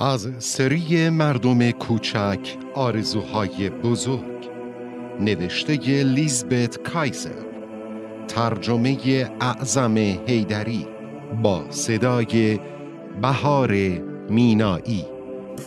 [0.00, 4.50] از سری مردم کوچک آرزوهای بزرگ
[5.20, 7.44] نوشته لیزبت کایزر
[8.28, 8.96] ترجمه
[9.40, 10.86] اعظم هیدری
[11.42, 12.60] با صدای
[13.22, 13.72] بهار
[14.30, 15.06] مینایی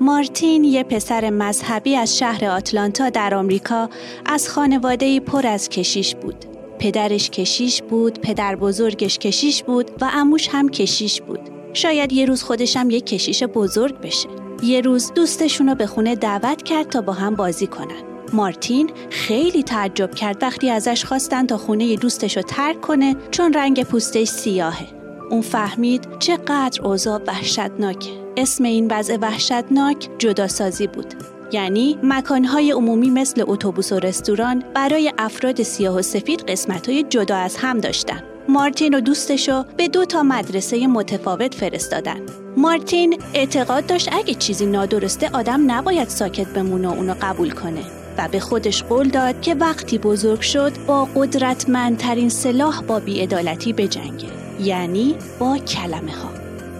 [0.00, 3.90] مارتین یه پسر مذهبی از شهر آتلانتا در آمریکا
[4.26, 6.44] از خانواده پر از کشیش بود.
[6.78, 11.53] پدرش کشیش بود، پدر بزرگش کشیش بود و اموش هم کشیش بود.
[11.74, 14.28] شاید یه روز خودشم یه کشیش بزرگ بشه.
[14.62, 18.02] یه روز دوستشون رو به خونه دعوت کرد تا با هم بازی کنن.
[18.32, 23.82] مارتین خیلی تعجب کرد وقتی ازش خواستن تا خونه دوستش رو ترک کنه چون رنگ
[23.82, 24.86] پوستش سیاهه.
[25.30, 28.10] اون فهمید چقدر اوضاع وحشتناکه.
[28.36, 31.14] اسم این وضع وحشتناک جداسازی بود.
[31.52, 37.56] یعنی مکانهای عمومی مثل اتوبوس و رستوران برای افراد سیاه و سفید قسمتهای جدا از
[37.56, 38.33] هم داشتن.
[38.48, 42.20] مارتین و دوستشو به دو تا مدرسه متفاوت فرستادن.
[42.56, 47.84] مارتین اعتقاد داشت اگه چیزی نادرسته آدم نباید ساکت بمونه و اونو قبول کنه.
[48.18, 54.28] و به خودش قول داد که وقتی بزرگ شد با قدرتمندترین سلاح با بیعدالتی بجنگه
[54.60, 56.30] یعنی با کلمه ها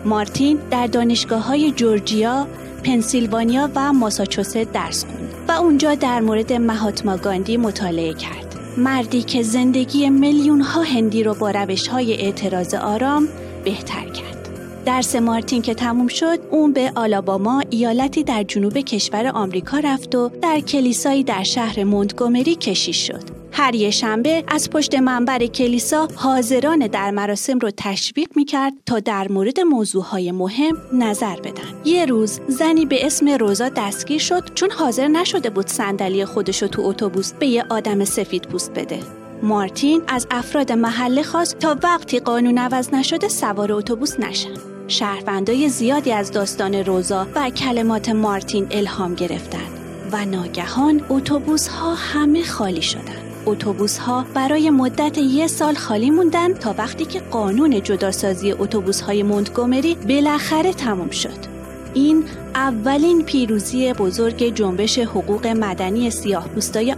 [0.05, 2.47] مارتین در دانشگاه های جورجیا،
[2.85, 8.44] پنسیلوانیا و ماساچوست درس خوند و اونجا در مورد مهاتما گاندی مطالعه کرد.
[8.77, 13.29] مردی که زندگی میلیون ها هندی رو با روش های اعتراض آرام
[13.65, 14.49] بهتر کرد.
[14.85, 20.31] درس مارتین که تموم شد اون به آلاباما ایالتی در جنوب کشور آمریکا رفت و
[20.43, 26.79] در کلیسایی در شهر مونتگومری کشیش شد هر یه شنبه از پشت منبر کلیسا حاضران
[26.79, 31.81] در مراسم رو تشویق می‌کرد تا در مورد موضوعهای مهم نظر بدن.
[31.85, 36.69] یه روز زنی به اسم روزا دستگیر شد چون حاضر نشده بود صندلی خودش رو
[36.69, 38.99] تو اتوبوس به یه آدم سفید پوست بده.
[39.43, 44.55] مارتین از افراد محله خواست تا وقتی قانون عوض نشده سوار اتوبوس نشن.
[44.89, 49.79] شهروندای زیادی از داستان روزا و کلمات مارتین الهام گرفتند
[50.13, 53.34] و ناگهان اتوبوس ها همه خالی شدند.
[53.47, 59.23] اتوبوس ها برای مدت یک سال خالی موندن تا وقتی که قانون جداسازی اتوبوس های
[59.23, 61.55] مونتگومری بالاخره تمام شد.
[61.95, 66.49] این اولین پیروزی بزرگ جنبش حقوق مدنی سیاه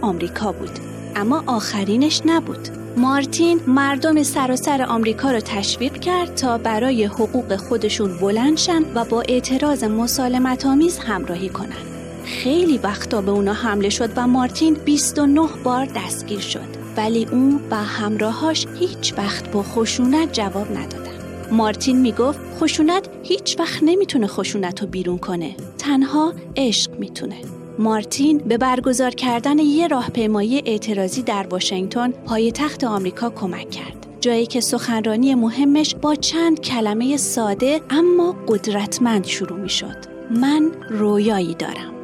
[0.01, 0.79] آمریکا بود.
[1.15, 2.69] اما آخرینش نبود.
[2.97, 9.21] مارتین مردم سراسر آمریکا را تشویق کرد تا برای حقوق خودشون بلند شن و با
[9.21, 11.96] اعتراض مسالمت آمیز همراهی کنند.
[12.27, 16.67] خیلی وقتا به اونا حمله شد و مارتین 29 بار دستگیر شد.
[16.97, 21.11] ولی اون و همراهاش هیچ وقت با خشونت جواب ندادن.
[21.51, 25.55] مارتین می‌گفت خشونت هیچ وقت نمی‌تونه خشونت رو بیرون کنه.
[25.77, 27.35] تنها عشق می‌تونه.
[27.79, 34.07] مارتین به برگزار کردن یه راهپیمایی اعتراضی در واشنگتن پایتخت آمریکا کمک کرد.
[34.21, 39.97] جایی که سخنرانی مهمش با چند کلمه ساده اما قدرتمند شروع می شد.
[40.31, 41.96] من رویایی دارم.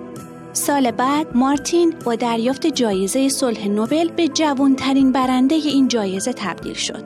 [0.54, 7.04] سال بعد مارتین با دریافت جایزه صلح نوبل به جوانترین برنده این جایزه تبدیل شد.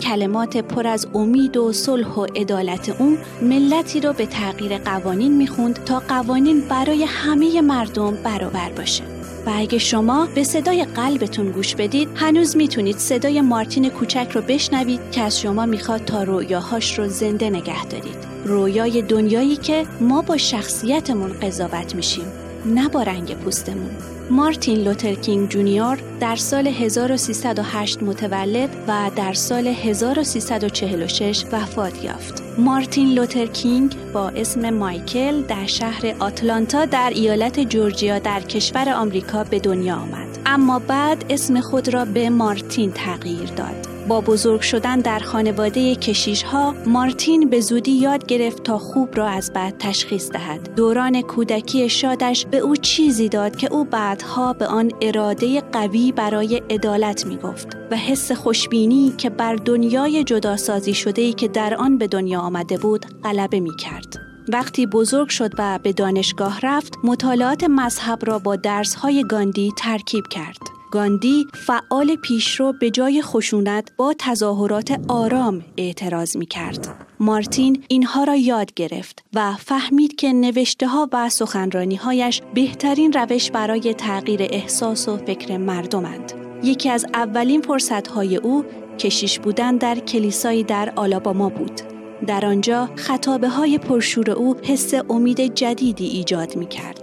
[0.00, 5.84] کلمات پر از امید و صلح و عدالت اون ملتی را به تغییر قوانین می‌خوند
[5.84, 9.04] تا قوانین برای همه مردم برابر باشه.
[9.46, 15.00] و اگه شما به صدای قلبتون گوش بدید هنوز می‌تونید صدای مارتین کوچک رو بشنوید
[15.12, 18.28] که از شما می‌خواد تا رویاهاش رو زنده نگه دارید.
[18.44, 23.90] رویای دنیایی که ما با شخصیتمون قضاوت میشیم نه با رنگ پوستمون
[24.30, 32.42] مارتین لوتر کینگ جونیور در سال 1308 متولد و در سال 1346 وفات یافت.
[32.58, 39.44] مارتین لوتر کینگ با اسم مایکل در شهر آتلانتا در ایالت جورجیا در کشور آمریکا
[39.44, 40.38] به دنیا آمد.
[40.46, 43.97] اما بعد اسم خود را به مارتین تغییر داد.
[44.08, 49.28] با بزرگ شدن در خانواده کشیش ها مارتین به زودی یاد گرفت تا خوب را
[49.28, 50.74] از بعد تشخیص دهد.
[50.74, 56.62] دوران کودکی شادش به او چیزی داد که او بعدها به آن اراده قوی برای
[56.70, 61.98] عدالت می گفت و حس خوشبینی که بر دنیای جداسازی شده ای که در آن
[61.98, 64.16] به دنیا آمده بود غلبه می کرد.
[64.48, 70.77] وقتی بزرگ شد و به دانشگاه رفت مطالعات مذهب را با درسهای گاندی ترکیب کرد.
[70.90, 76.88] گاندی فعال پیشرو به جای خشونت با تظاهرات آرام اعتراض می کرد.
[77.20, 83.50] مارتین اینها را یاد گرفت و فهمید که نوشته ها و سخنرانی هایش بهترین روش
[83.50, 86.32] برای تغییر احساس و فکر مردمند.
[86.62, 88.64] یکی از اولین فرصت های او
[88.98, 91.80] کشیش بودن در کلیسایی در آلاباما بود.
[92.26, 96.97] در آنجا خطابه های پرشور او حس امید جدیدی ایجاد می کرد.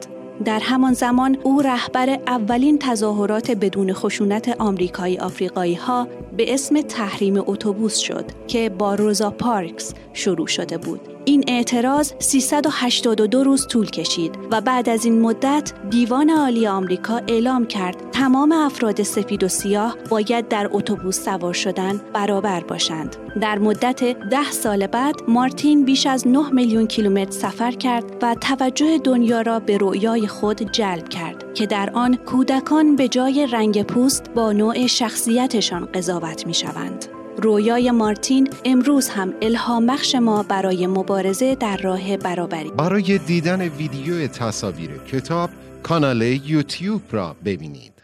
[0.46, 7.38] در همان زمان او رهبر اولین تظاهرات بدون خشونت آمریکایی آفریقایی ها به اسم تحریم
[7.38, 11.15] اتوبوس شد که با روزا پارکس شروع شده بود.
[11.26, 17.66] این اعتراض 382 روز طول کشید و بعد از این مدت دیوان عالی آمریکا اعلام
[17.66, 23.16] کرد تمام افراد سفید و سیاه باید در اتوبوس سوار شدن برابر باشند.
[23.42, 28.98] در مدت ده سال بعد مارتین بیش از 9 میلیون کیلومتر سفر کرد و توجه
[28.98, 34.30] دنیا را به رویای خود جلب کرد که در آن کودکان به جای رنگ پوست
[34.30, 37.25] با نوع شخصیتشان قضاوت می شوند.
[37.38, 42.70] رویای مارتین امروز هم الهام بخش ما برای مبارزه در راه برابری.
[42.70, 45.50] برای دیدن ویدیو تصاویر کتاب
[45.84, 47.95] کانال یوتیوب را ببینید.